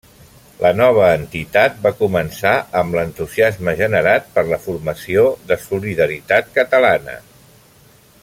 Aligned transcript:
La 0.61 0.69
nova 0.77 1.09
entitat 1.17 1.75
va 1.83 1.91
començar 1.99 2.53
amb 2.81 2.97
l'entusiasme 2.99 3.75
generat 3.83 4.33
per 4.37 4.45
la 4.53 4.59
formació 4.65 5.27
de 5.53 5.59
Solidaritat 5.67 6.51
Catalana. 6.59 7.19